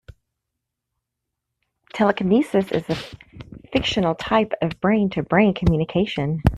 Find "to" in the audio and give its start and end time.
5.11-5.21